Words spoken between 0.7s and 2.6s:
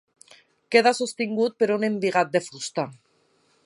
Queda sostingut per un embigat de